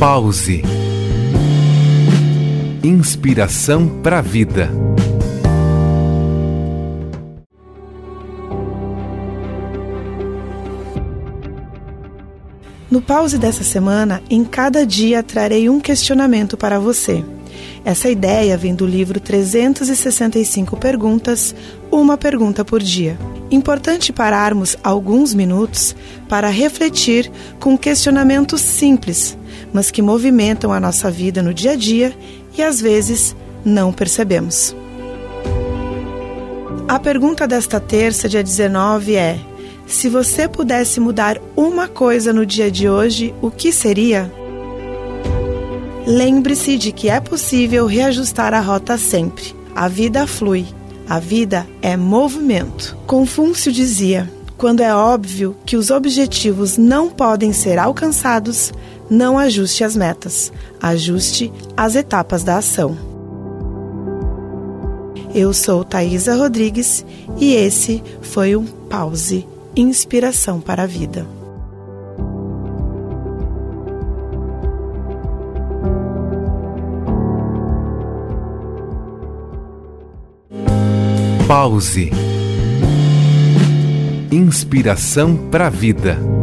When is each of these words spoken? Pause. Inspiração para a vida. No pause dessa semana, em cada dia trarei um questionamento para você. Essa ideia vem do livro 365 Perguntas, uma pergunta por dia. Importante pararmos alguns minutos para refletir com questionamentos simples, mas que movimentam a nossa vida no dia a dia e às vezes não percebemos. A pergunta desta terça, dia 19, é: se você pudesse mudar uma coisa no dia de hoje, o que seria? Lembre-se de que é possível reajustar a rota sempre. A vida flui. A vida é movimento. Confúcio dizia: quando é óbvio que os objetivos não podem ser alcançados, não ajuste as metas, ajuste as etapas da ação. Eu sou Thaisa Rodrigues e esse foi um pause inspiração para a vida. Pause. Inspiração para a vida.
Pause. 0.00 0.62
Inspiração 2.82 4.00
para 4.02 4.20
a 4.20 4.22
vida. 4.22 4.70
No 12.90 13.02
pause 13.02 13.36
dessa 13.36 13.62
semana, 13.62 14.22
em 14.30 14.42
cada 14.42 14.86
dia 14.86 15.22
trarei 15.22 15.68
um 15.68 15.78
questionamento 15.78 16.56
para 16.56 16.80
você. 16.80 17.22
Essa 17.84 18.08
ideia 18.08 18.56
vem 18.56 18.74
do 18.74 18.86
livro 18.86 19.20
365 19.20 20.78
Perguntas, 20.78 21.54
uma 21.90 22.16
pergunta 22.16 22.64
por 22.64 22.82
dia. 22.82 23.18
Importante 23.50 24.14
pararmos 24.14 24.78
alguns 24.82 25.34
minutos 25.34 25.94
para 26.26 26.48
refletir 26.48 27.30
com 27.58 27.76
questionamentos 27.76 28.62
simples, 28.62 29.36
mas 29.72 29.90
que 29.90 30.02
movimentam 30.02 30.72
a 30.72 30.80
nossa 30.80 31.10
vida 31.10 31.42
no 31.42 31.54
dia 31.54 31.72
a 31.72 31.76
dia 31.76 32.16
e 32.56 32.62
às 32.62 32.80
vezes 32.80 33.34
não 33.64 33.92
percebemos. 33.92 34.74
A 36.88 36.98
pergunta 36.98 37.46
desta 37.46 37.78
terça, 37.78 38.28
dia 38.28 38.42
19, 38.42 39.14
é: 39.14 39.38
se 39.86 40.08
você 40.08 40.48
pudesse 40.48 40.98
mudar 40.98 41.38
uma 41.56 41.86
coisa 41.86 42.32
no 42.32 42.44
dia 42.44 42.70
de 42.70 42.88
hoje, 42.88 43.34
o 43.40 43.50
que 43.50 43.70
seria? 43.72 44.32
Lembre-se 46.06 46.76
de 46.76 46.90
que 46.90 47.08
é 47.08 47.20
possível 47.20 47.86
reajustar 47.86 48.54
a 48.54 48.60
rota 48.60 48.98
sempre. 48.98 49.54
A 49.74 49.86
vida 49.86 50.26
flui. 50.26 50.66
A 51.08 51.18
vida 51.20 51.66
é 51.82 51.96
movimento. 51.96 52.96
Confúcio 53.06 53.70
dizia: 53.70 54.28
quando 54.56 54.80
é 54.80 54.94
óbvio 54.94 55.56
que 55.64 55.76
os 55.76 55.90
objetivos 55.90 56.76
não 56.76 57.08
podem 57.08 57.52
ser 57.52 57.78
alcançados, 57.78 58.72
não 59.10 59.36
ajuste 59.36 59.82
as 59.82 59.96
metas, 59.96 60.52
ajuste 60.80 61.52
as 61.76 61.96
etapas 61.96 62.44
da 62.44 62.58
ação. 62.58 62.96
Eu 65.34 65.52
sou 65.52 65.84
Thaisa 65.84 66.36
Rodrigues 66.36 67.04
e 67.38 67.54
esse 67.54 68.02
foi 68.22 68.56
um 68.56 68.64
pause 68.64 69.46
inspiração 69.76 70.60
para 70.60 70.84
a 70.84 70.86
vida. 70.86 71.26
Pause. 81.46 82.10
Inspiração 84.30 85.36
para 85.50 85.66
a 85.66 85.70
vida. 85.70 86.39